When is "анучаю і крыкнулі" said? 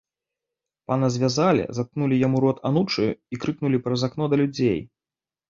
2.71-3.83